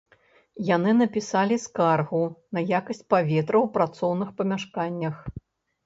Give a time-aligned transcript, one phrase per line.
[0.75, 2.23] Яны напісалі скаргу
[2.57, 5.15] на якасць паветра ў працоўных памяшканнях.